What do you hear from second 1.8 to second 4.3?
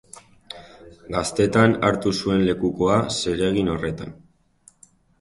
hartu zuen lekukoa zeregin horretan.